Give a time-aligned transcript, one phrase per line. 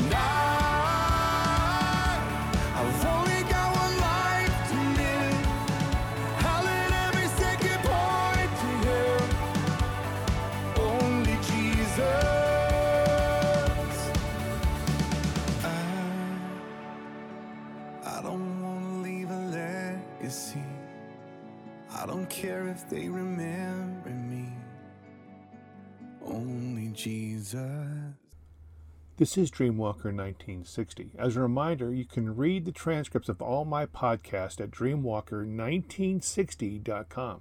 [0.00, 0.39] And
[29.20, 31.10] This is Dreamwalker 1960.
[31.18, 37.40] As a reminder, you can read the transcripts of all my podcasts at dreamwalker1960.com.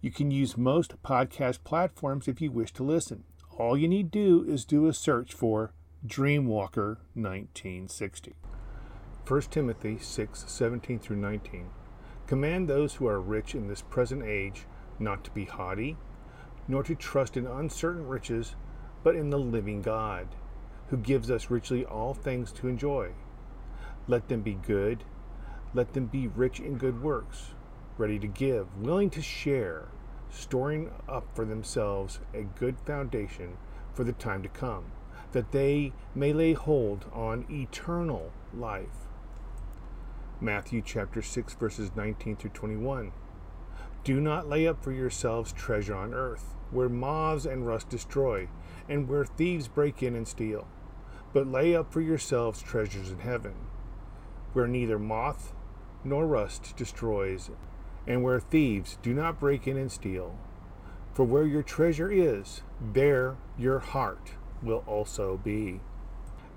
[0.00, 3.22] You can use most podcast platforms if you wish to listen.
[3.58, 5.72] All you need do is do a search for
[6.04, 8.34] Dreamwalker 1960.
[9.24, 11.70] 1 Timothy 6 17 through 19.
[12.26, 14.66] Command those who are rich in this present age
[14.98, 15.96] not to be haughty,
[16.66, 18.56] nor to trust in uncertain riches,
[19.02, 20.28] but in the living God,
[20.88, 23.10] who gives us richly all things to enjoy.
[24.08, 25.04] Let them be good,
[25.72, 27.52] let them be rich in good works,
[27.96, 29.88] ready to give, willing to share,
[30.30, 33.56] storing up for themselves a good foundation
[33.94, 34.92] for the time to come,
[35.32, 39.06] that they may lay hold on eternal life.
[40.40, 43.12] Matthew chapter 6 verses 19 through 21.
[44.02, 48.48] Do not lay up for yourselves treasure on earth, where moths and rust destroy,
[48.88, 50.66] and where thieves break in and steal.
[51.34, 53.54] But lay up for yourselves treasures in heaven,
[54.54, 55.52] where neither moth
[56.02, 57.50] nor rust destroys,
[58.06, 60.34] and where thieves do not break in and steal.
[61.12, 65.80] For where your treasure is, there your heart will also be.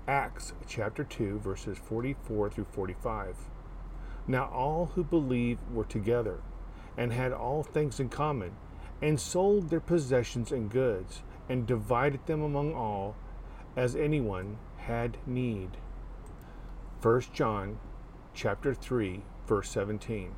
[0.08, 3.36] Acts chapter 2, verses 44 through 45.
[4.26, 6.40] Now all who believed were together,
[6.96, 8.52] and had all things in common,
[9.02, 13.16] and sold their possessions and goods, and divided them among all,
[13.76, 15.70] as anyone had need.
[17.02, 17.78] 1 John
[18.32, 20.34] chapter 3, verse 17.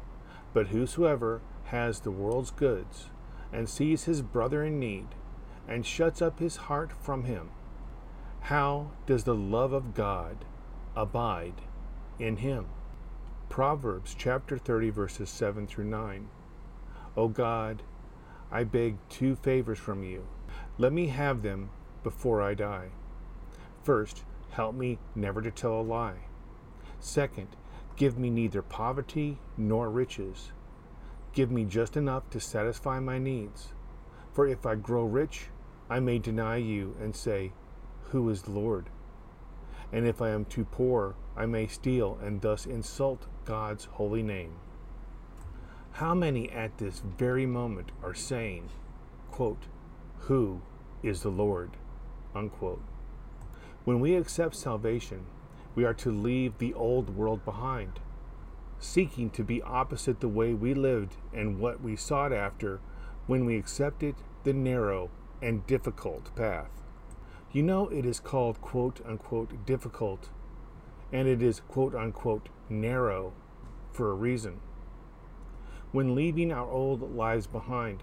[0.52, 3.10] But whosoever has the world's goods,
[3.52, 5.08] and sees his brother in need,
[5.68, 7.50] and shuts up his heart from him,
[8.40, 10.44] how does the love of God
[10.94, 11.62] abide
[12.18, 12.66] in him?
[13.48, 16.28] Proverbs chapter 30, verses 7 through 9.
[17.16, 17.82] O God,
[18.50, 20.26] I beg two favors from you.
[20.76, 21.70] Let me have them
[22.02, 22.90] before I die.
[23.82, 26.26] First, help me never to tell a lie.
[27.00, 27.48] Second,
[27.96, 30.52] give me neither poverty nor riches.
[31.32, 33.68] Give me just enough to satisfy my needs.
[34.32, 35.46] For if I grow rich,
[35.88, 37.52] I may deny you and say,
[38.10, 38.90] Who is the Lord?
[39.92, 44.56] And if I am too poor, I may steal and thus insult God's holy name.
[45.96, 48.68] How many at this very moment are saying,
[49.30, 49.64] quote,
[50.28, 50.60] Who
[51.02, 51.70] is the Lord?
[52.34, 52.82] Unquote.
[53.86, 55.24] When we accept salvation,
[55.74, 58.00] we are to leave the old world behind,
[58.78, 62.80] seeking to be opposite the way we lived and what we sought after
[63.26, 66.82] when we accepted the narrow and difficult path.
[67.52, 70.28] You know, it is called quote unquote difficult,
[71.10, 73.32] and it is quote unquote narrow
[73.92, 74.60] for a reason.
[75.96, 78.02] When leaving our old lives behind,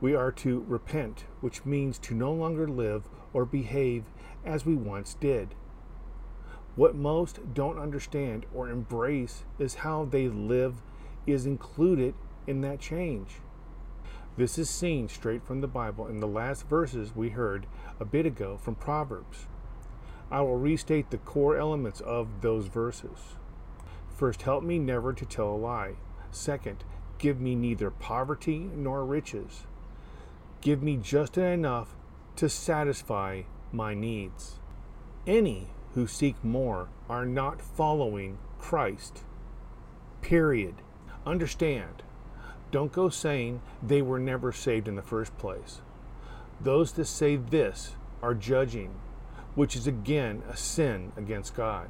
[0.00, 3.02] we are to repent, which means to no longer live
[3.34, 4.04] or behave
[4.46, 5.54] as we once did.
[6.74, 10.76] What most don't understand or embrace is how they live
[11.26, 12.14] is included
[12.46, 13.42] in that change.
[14.38, 17.66] This is seen straight from the Bible in the last verses we heard
[18.00, 19.48] a bit ago from Proverbs.
[20.30, 23.36] I will restate the core elements of those verses.
[24.16, 25.96] First, help me never to tell a lie.
[26.30, 26.84] Second,
[27.18, 29.64] give me neither poverty nor riches.
[30.60, 31.94] Give me just enough
[32.36, 33.42] to satisfy
[33.72, 34.58] my needs.
[35.26, 39.24] Any who seek more are not following Christ.
[40.22, 40.76] Period.
[41.26, 42.02] Understand.
[42.70, 45.80] Don't go saying they were never saved in the first place.
[46.60, 48.94] Those that say this are judging,
[49.54, 51.88] which is again a sin against God.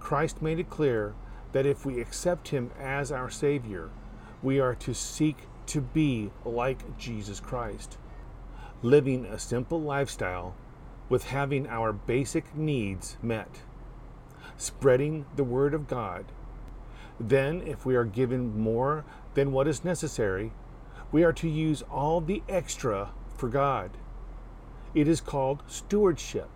[0.00, 1.14] Christ made it clear
[1.52, 3.90] that if we accept Him as our Savior,
[4.42, 5.36] we are to seek
[5.66, 7.98] to be like Jesus Christ,
[8.82, 10.54] living a simple lifestyle
[11.08, 13.62] with having our basic needs met,
[14.56, 16.26] spreading the Word of God.
[17.18, 19.04] Then, if we are given more
[19.34, 20.52] than what is necessary,
[21.10, 23.90] we are to use all the extra for God.
[24.94, 26.48] It is called stewardship.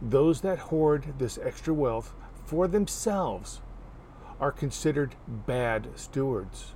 [0.00, 3.60] Those that hoard this extra wealth for themselves
[4.42, 5.14] are considered
[5.46, 6.74] bad stewards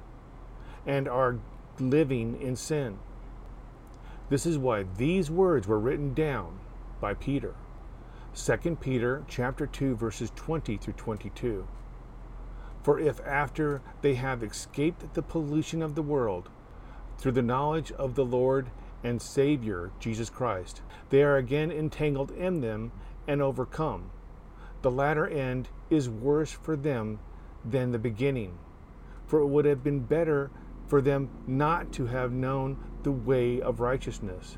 [0.87, 1.41] and are
[1.81, 2.97] living in sin.
[4.29, 6.61] This is why these words were written down
[7.01, 7.57] by Peter.
[8.37, 11.67] 2 Peter chapter 2 verses 20 through 22.
[12.85, 16.49] For if after they have escaped the pollution of the world
[17.19, 18.71] through the knowledge of the Lord
[19.03, 22.93] and Savior Jesus Christ, they are again entangled in them
[23.27, 24.11] and overcome,
[24.83, 27.19] the latter end is worse for them
[27.71, 28.59] than the beginning.
[29.27, 30.51] For it would have been better
[30.87, 34.57] for them not to have known the way of righteousness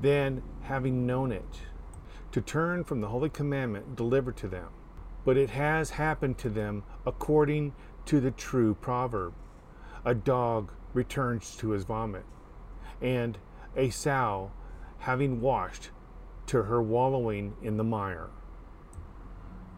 [0.00, 1.60] than having known it,
[2.32, 4.68] to turn from the holy commandment delivered to them.
[5.24, 7.74] But it has happened to them according
[8.06, 9.34] to the true proverb
[10.04, 12.24] a dog returns to his vomit,
[13.02, 13.36] and
[13.76, 14.52] a sow,
[14.98, 15.90] having washed,
[16.46, 18.30] to her wallowing in the mire.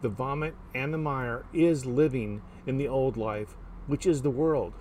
[0.01, 3.55] The vomit and the mire is living in the old life,
[3.87, 4.73] which is the world,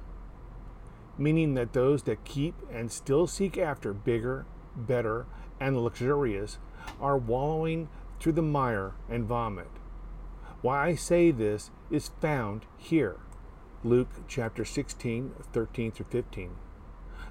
[1.16, 5.26] meaning that those that keep and still seek after bigger, better,
[5.58, 6.58] and luxurious
[7.00, 7.88] are wallowing
[8.20, 9.70] through the mire and vomit.
[10.60, 13.16] Why I say this is found here.
[13.84, 16.50] Luke chapter 16, 13 through 15.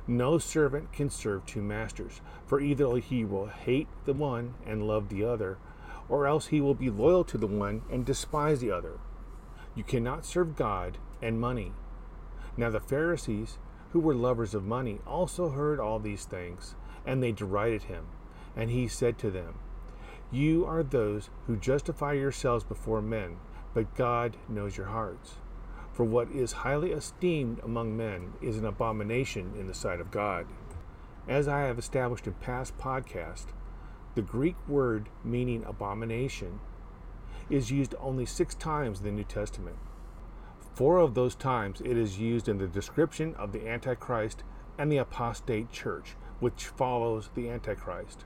[0.08, 5.10] No servant can serve two masters, for either he will hate the one and love
[5.10, 5.58] the other,
[6.10, 9.00] or else he will be loyal to the one and despise the other.
[9.76, 11.74] You cannot serve God and money.
[12.56, 13.58] Now the Pharisees,
[13.92, 16.76] who were lovers of money, also heard all these things,
[17.06, 18.06] and they derided him.
[18.56, 19.56] And he said to them,
[20.32, 23.38] You are those who justify yourselves before men,
[23.74, 25.36] but God knows your hearts.
[25.94, 30.48] For what is highly esteemed among men is an abomination in the sight of God.
[31.28, 33.48] As I have established in past podcasts,
[34.18, 36.60] the Greek word meaning abomination
[37.52, 39.76] is used only six times in the New Testament.
[40.74, 44.44] Four of those times it is used in the description of the Antichrist
[44.76, 48.26] and the apostate church, which follows the Antichrist.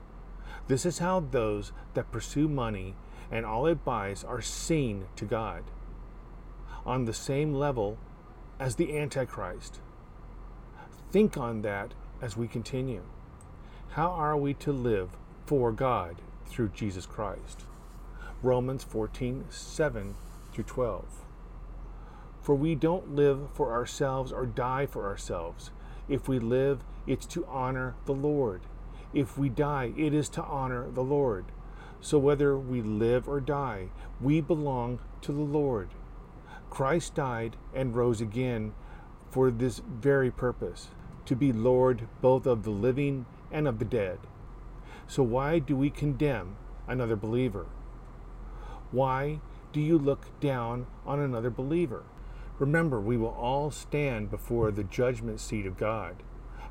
[0.66, 2.94] This is how those that pursue money
[3.30, 5.62] and all it buys are seen to God
[6.86, 7.98] on the same level
[8.58, 9.80] as the Antichrist.
[11.10, 11.92] Think on that
[12.22, 13.02] as we continue.
[13.90, 15.10] How are we to live
[15.52, 16.16] for God
[16.46, 17.66] through Jesus Christ?
[18.42, 20.14] Romans 14 7
[20.50, 21.04] through 12.
[22.40, 25.70] For we don't live for ourselves or die for ourselves.
[26.08, 28.62] If we live, it's to honor the Lord.
[29.12, 31.44] If we die, it is to honor the Lord.
[32.00, 33.90] So whether we live or die,
[34.22, 35.90] we belong to the Lord.
[36.70, 38.72] Christ died and rose again
[39.30, 40.88] for this very purpose
[41.26, 44.18] to be Lord both of the living and of the dead.
[45.12, 46.56] So, why do we condemn
[46.88, 47.66] another believer?
[48.92, 52.04] Why do you look down on another believer?
[52.58, 56.22] Remember, we will all stand before the judgment seat of God.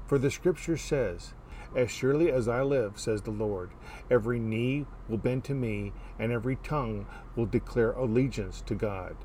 [0.07, 1.35] For the scripture says,
[1.75, 3.69] As surely as I live, says the Lord,
[4.09, 7.05] every knee will bend to me, and every tongue
[7.35, 9.17] will declare allegiance to God.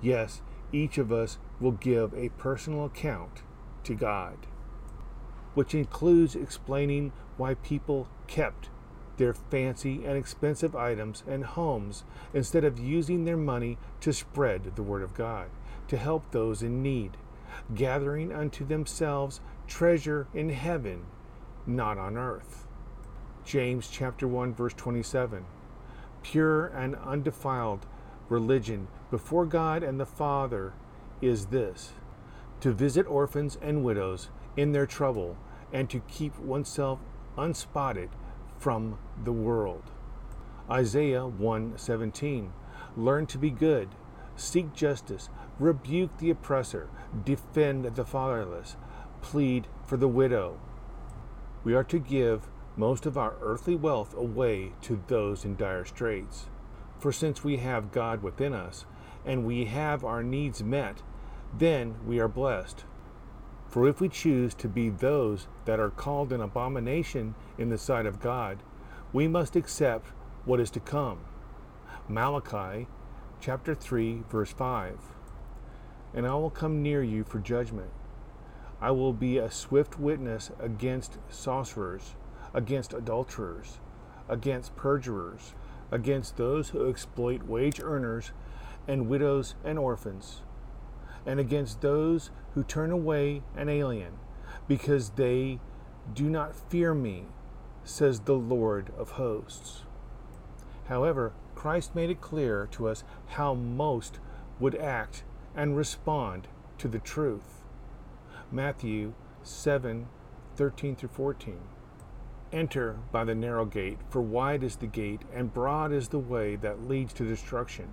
[0.00, 3.42] Yes, each of us will give a personal account
[3.82, 4.46] to God,
[5.54, 8.68] which includes explaining why people kept
[9.16, 14.82] their fancy and expensive items and homes instead of using their money to spread the
[14.82, 15.48] Word of God,
[15.88, 17.16] to help those in need,
[17.74, 21.04] gathering unto themselves treasure in heaven,
[21.66, 22.66] not on earth.
[23.44, 25.44] James chapter 1 verse 27.
[26.22, 27.86] Pure and undefiled
[28.28, 30.72] religion before God and the Father
[31.20, 31.92] is this
[32.60, 34.28] to visit orphans and widows
[34.60, 35.38] in their trouble
[35.72, 36.98] and to keep oneself
[37.38, 38.10] unspotted
[38.58, 39.90] from the world.
[40.70, 42.52] Isaiah 1:17
[42.96, 43.88] Learn to be good,
[44.36, 46.88] seek justice, rebuke the oppressor,
[47.24, 48.76] defend the fatherless,
[49.22, 50.58] plead for the widow.
[51.64, 56.48] We are to give most of our earthly wealth away to those in dire straits.
[56.98, 58.84] For since we have God within us,
[59.24, 61.02] and we have our needs met,
[61.56, 62.84] then we are blessed.
[63.70, 68.04] For if we choose to be those that are called an abomination in the sight
[68.04, 68.58] of God,
[69.12, 70.08] we must accept
[70.44, 71.20] what is to come.
[72.08, 72.88] Malachi
[73.40, 74.98] chapter 3 verse 5.
[76.12, 77.92] And I will come near you for judgment.
[78.80, 82.16] I will be a swift witness against sorcerers,
[82.52, 83.78] against adulterers,
[84.28, 85.54] against perjurers,
[85.92, 88.32] against those who exploit wage earners
[88.88, 90.40] and widows and orphans,
[91.26, 94.12] and against those who turn away an alien,
[94.66, 95.60] because they
[96.14, 97.24] do not fear me,
[97.84, 99.82] says the Lord of hosts.
[100.88, 104.18] However, Christ made it clear to us how most
[104.58, 105.24] would act
[105.54, 106.48] and respond
[106.78, 107.64] to the truth.
[108.50, 110.08] Matthew 7
[110.56, 111.60] 13 through 14.
[112.52, 116.56] Enter by the narrow gate, for wide is the gate, and broad is the way
[116.56, 117.92] that leads to destruction.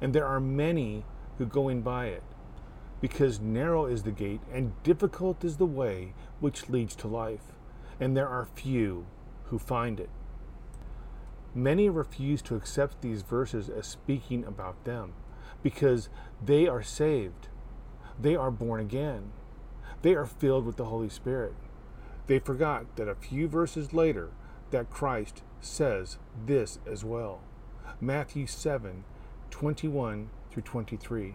[0.00, 1.04] And there are many
[1.38, 2.22] who go in by it,
[3.02, 7.50] because narrow is the gate, and difficult is the way which leads to life,
[7.98, 9.04] and there are few
[9.46, 10.08] who find it.
[11.52, 15.14] Many refuse to accept these verses as speaking about them,
[15.64, 16.08] because
[16.42, 17.48] they are saved,
[18.18, 19.32] they are born again,
[20.02, 21.54] they are filled with the Holy Spirit.
[22.28, 24.30] They forgot that a few verses later
[24.70, 27.40] that Christ says this as well.
[28.00, 29.04] Matthew 7
[29.50, 31.34] 21 through 23.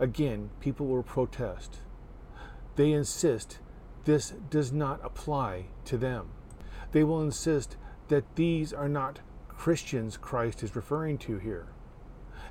[0.00, 1.78] Again, people will protest.
[2.76, 3.58] They insist
[4.04, 6.28] this does not apply to them.
[6.92, 7.76] They will insist
[8.08, 11.66] that these are not Christians Christ is referring to here.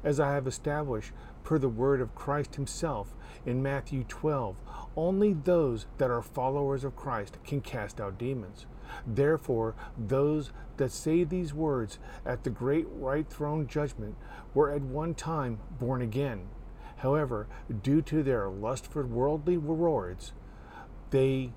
[0.04, 1.14] As I have established
[1.44, 4.58] per the word of Christ himself in Matthew 12,
[4.98, 8.66] only those that are followers of Christ can cast out demons.
[9.06, 14.16] Therefore, those that say these words at the great white throne judgment
[14.54, 16.50] were at one time born again.
[16.98, 17.48] However,
[17.84, 20.34] due to their lust for worldly rewards,
[21.12, 21.54] they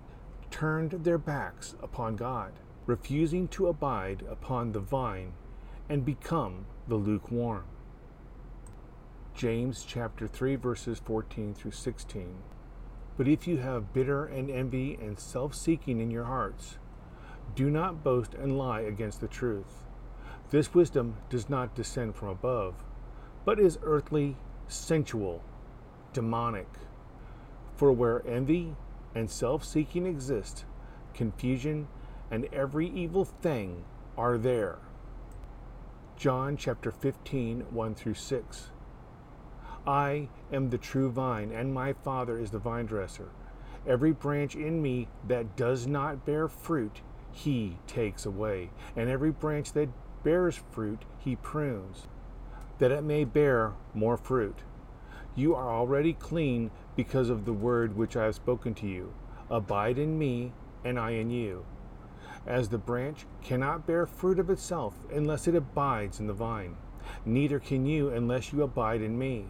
[0.51, 2.53] turned their backs upon God,
[2.87, 5.33] refusing to abide upon the vine
[5.89, 7.65] and become the lukewarm.
[9.35, 12.37] James chapter 3 verses 14 through 16.
[13.17, 16.79] But if you have bitter and envy and self-seeking in your hearts,
[17.55, 19.85] do not boast and lie against the truth.
[20.51, 22.85] This wisdom does not descend from above,
[23.45, 24.37] but is earthly,
[24.71, 25.43] sensual,
[26.13, 26.69] demonic.
[27.77, 28.77] For where envy
[29.15, 30.65] and self seeking exist,
[31.15, 31.89] confusion
[32.31, 33.85] and every evil thing
[34.17, 34.79] are there.
[36.17, 38.71] John chapter 15, 1 through 6.
[39.87, 43.31] I am the true vine, and my Father is the vine dresser.
[43.87, 47.01] Every branch in me that does not bear fruit,
[47.33, 49.89] he takes away, and every branch that
[50.23, 52.07] bears fruit, he prunes,
[52.81, 54.59] that it may bear more fruit.
[55.37, 59.15] You are already clean because of the word which I have spoken to you.
[59.49, 60.53] Abide in me,
[60.85, 61.65] and I in you.
[62.47, 66.77] As the branch cannot bear fruit of itself unless it abides in the vine,
[67.25, 69.47] neither can you unless you abide in me.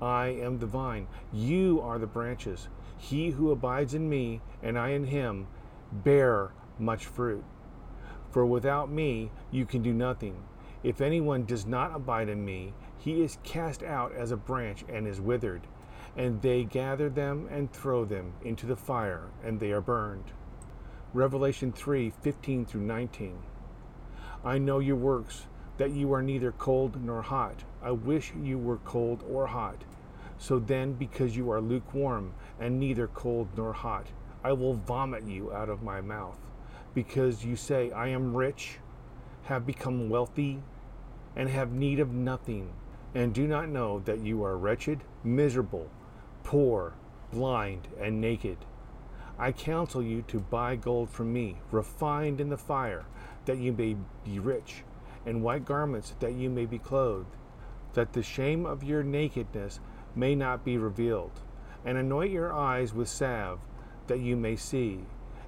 [0.00, 2.68] I am the vine, you are the branches.
[2.96, 5.48] He who abides in me, and I in him,
[5.92, 7.44] bear much fruit.
[8.30, 10.44] For without me you can do nothing.
[10.82, 15.06] If anyone does not abide in me, he is cast out as a branch and
[15.06, 15.66] is withered,
[16.16, 20.32] and they gather them and throw them into the fire, and they are burned.
[21.12, 23.38] Revelation 3 15 through 19.
[24.42, 25.46] I know your works,
[25.76, 27.64] that you are neither cold nor hot.
[27.82, 29.84] I wish you were cold or hot.
[30.38, 34.06] So then, because you are lukewarm and neither cold nor hot,
[34.42, 36.38] I will vomit you out of my mouth.
[36.94, 38.78] Because you say, I am rich,
[39.44, 40.62] have become wealthy,
[41.36, 42.70] and have need of nothing,
[43.14, 45.88] and do not know that you are wretched, miserable,
[46.44, 46.94] poor,
[47.32, 48.58] blind, and naked.
[49.38, 53.06] I counsel you to buy gold from me, refined in the fire,
[53.46, 54.84] that you may be rich,
[55.24, 57.36] and white garments, that you may be clothed,
[57.94, 59.80] that the shame of your nakedness
[60.14, 61.32] may not be revealed.
[61.84, 63.60] And anoint your eyes with salve,
[64.06, 65.00] that you may see.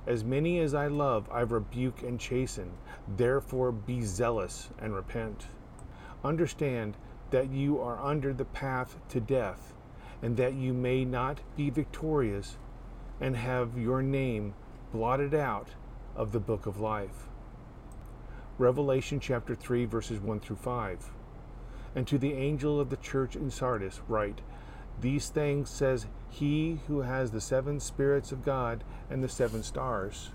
[0.06, 2.72] As many as I love, I rebuke and chasten.
[3.16, 5.46] Therefore be zealous and repent.
[6.24, 6.96] Understand
[7.30, 9.74] that you are under the path to death,
[10.20, 12.58] and that you may not be victorious
[13.20, 14.54] and have your name
[14.92, 15.68] blotted out
[16.16, 17.28] of the book of life.
[18.58, 21.10] Revelation chapter 3, verses 1 through 5.
[21.94, 24.40] And to the angel of the church in Sardis, write,
[25.02, 30.30] These things says he who has the seven spirits of God and the seven stars.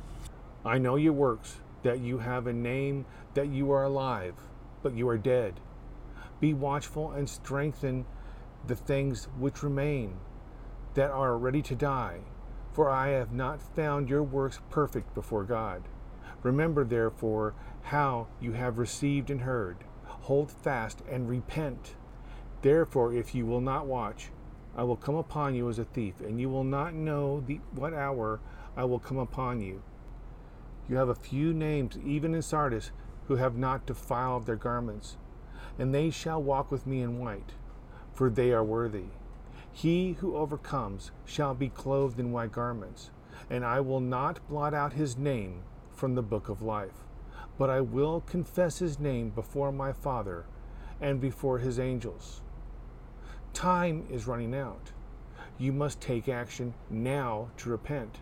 [0.66, 4.34] I know your works, that you have a name, that you are alive,
[4.84, 5.62] but you are dead.
[6.42, 8.06] Be watchful and strengthen
[8.68, 10.18] the things which remain,
[10.96, 12.20] that are ready to die,
[12.74, 15.84] for I have not found your works perfect before God.
[16.44, 19.78] Remember, therefore, how you have received and heard.
[20.04, 21.96] Hold fast and repent.
[22.62, 24.30] Therefore, if you will not watch,
[24.78, 27.94] I will come upon you as a thief, and you will not know the, what
[27.94, 28.40] hour
[28.76, 29.82] I will come upon you.
[30.88, 32.92] You have a few names, even in Sardis,
[33.28, 35.18] who have not defiled their garments,
[35.80, 37.54] and they shall walk with me in white,
[38.14, 39.06] for they are worthy.
[39.72, 43.10] He who overcomes shall be clothed in white garments,
[43.50, 47.04] and I will not blot out his name from the book of life,
[47.58, 50.46] but I will confess his name before my Father
[51.02, 52.42] and before his angels.
[53.58, 54.92] Time is running out.
[55.58, 58.20] You must take action now to repent.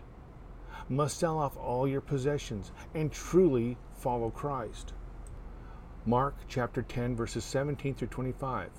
[0.88, 4.94] Must sell off all your possessions and truly follow Christ.
[6.06, 8.70] Mark chapter 10, verses 17 through 25.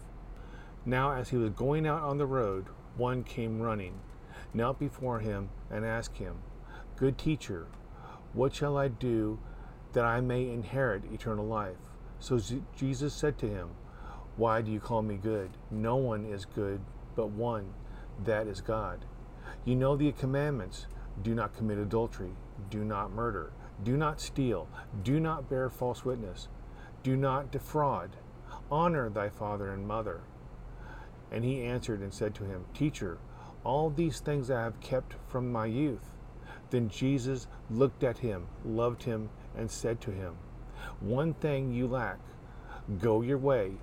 [0.83, 3.93] Now, as he was going out on the road, one came running,
[4.51, 6.39] knelt before him, and asked him,
[6.95, 7.67] Good teacher,
[8.33, 9.37] what shall I do
[9.93, 11.77] that I may inherit eternal life?
[12.19, 12.39] So
[12.75, 13.69] Jesus said to him,
[14.37, 15.49] Why do you call me good?
[15.69, 16.79] No one is good
[17.17, 17.73] but one,
[18.23, 19.03] that is God.
[19.65, 20.85] You know the commandments
[21.23, 22.35] do not commit adultery,
[22.69, 23.51] do not murder,
[23.83, 24.69] do not steal,
[25.03, 26.47] do not bear false witness,
[27.01, 28.11] do not defraud,
[28.71, 30.21] honor thy father and mother.
[31.31, 33.17] And he answered and said to him, Teacher,
[33.63, 36.13] all these things I have kept from my youth.
[36.69, 40.35] Then Jesus looked at him, loved him, and said to him,
[40.99, 42.19] One thing you lack.
[42.99, 43.73] Go your way,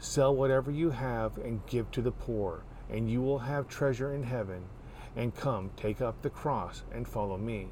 [0.00, 4.22] sell whatever you have, and give to the poor, and you will have treasure in
[4.22, 4.64] heaven.
[5.14, 7.68] And come, take up the cross, and follow me.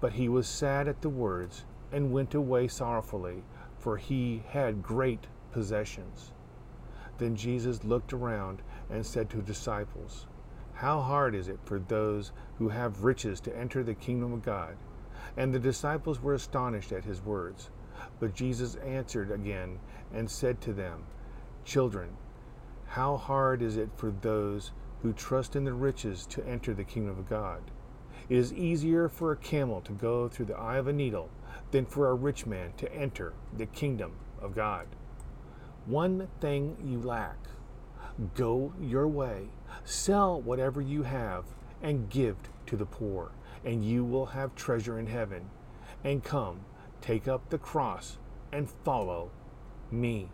[0.00, 3.44] But he was sad at the words, and went away sorrowfully,
[3.78, 6.32] for he had great possessions.
[7.18, 10.26] Then Jesus looked around and said to his disciples,
[10.74, 14.76] How hard is it for those who have riches to enter the kingdom of God?
[15.36, 17.70] And the disciples were astonished at his words.
[18.20, 19.78] But Jesus answered again
[20.12, 21.04] and said to them,
[21.64, 22.16] Children,
[22.86, 24.72] how hard is it for those
[25.02, 27.62] who trust in the riches to enter the kingdom of God?
[28.28, 31.30] It is easier for a camel to go through the eye of a needle
[31.70, 34.86] than for a rich man to enter the kingdom of God.
[35.86, 37.38] One thing you lack.
[38.34, 39.50] Go your way,
[39.84, 41.44] sell whatever you have,
[41.82, 43.30] and give to the poor,
[43.64, 45.50] and you will have treasure in heaven.
[46.02, 46.64] And come,
[47.06, 48.18] take up the cross,
[48.52, 49.30] and follow
[49.92, 50.28] me.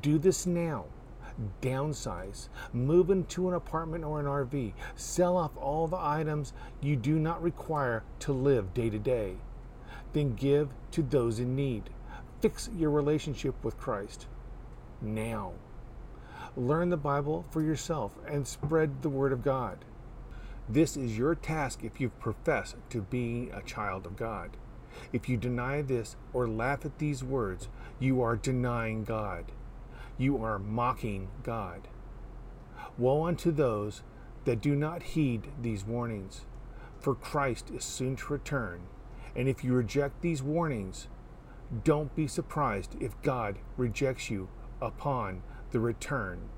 [0.00, 0.84] Do this now.
[1.60, 7.18] Downsize, move into an apartment or an RV, sell off all the items you do
[7.18, 9.36] not require to live day to day.
[10.12, 11.88] Then give to those in need.
[12.40, 14.26] Fix your relationship with Christ
[15.00, 15.52] now.
[16.54, 19.84] Learn the Bible for yourself and spread the Word of God.
[20.68, 24.50] This is your task if you profess to be a child of God.
[25.12, 29.46] If you deny this or laugh at these words, you are denying God.
[30.18, 31.88] You are mocking God.
[32.98, 34.02] Woe unto those
[34.44, 36.42] that do not heed these warnings,
[37.00, 38.82] for Christ is soon to return.
[39.34, 41.08] And if you reject these warnings,
[41.84, 44.48] don't be surprised if God rejects you
[44.80, 46.50] upon the return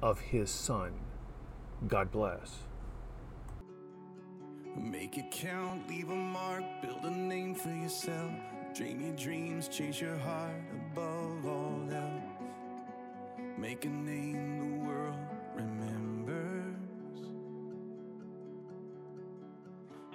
[0.00, 0.92] of His Son.
[1.88, 2.60] God bless.
[4.74, 8.32] Make it count, leave a mark, build a name for yourself.
[8.74, 12.22] Dream your dreams, chase your heart above all else.
[13.58, 15.14] Make a name the world
[15.54, 16.76] remembers.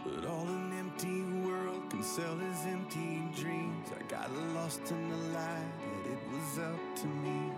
[0.04, 3.90] But all an empty world can sell his empty dreams.
[3.98, 7.52] I got lost in the light, yet it was up to me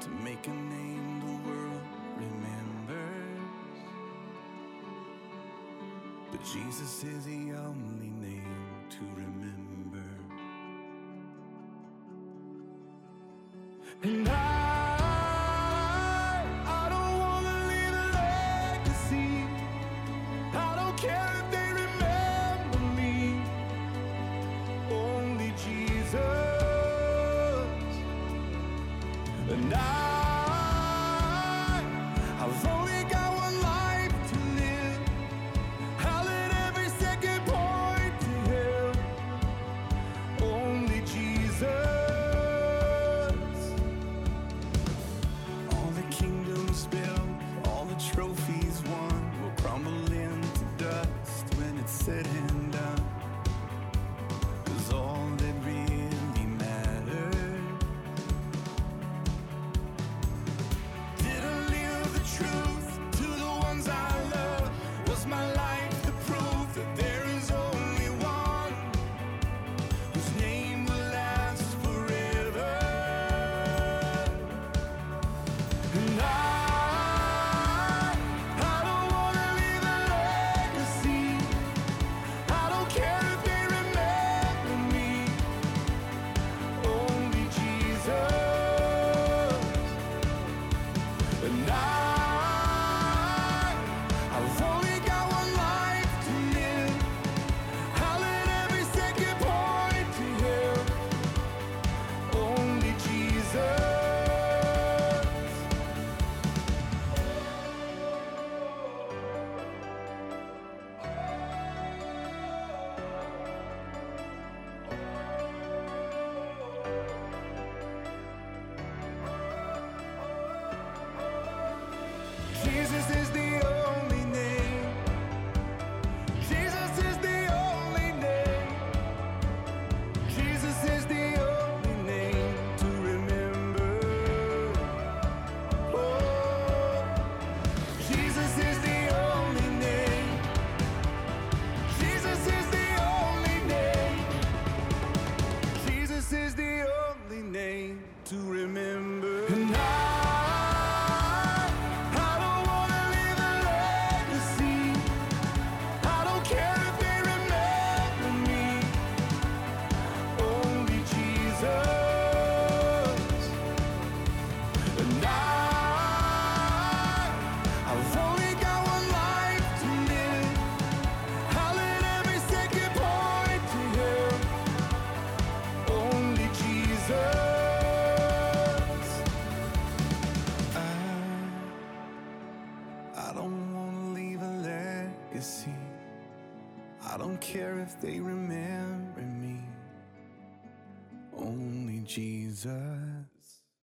[0.00, 1.82] to make a name the world
[2.16, 3.05] remembers.
[6.52, 9.65] Jesus is the only name to remember.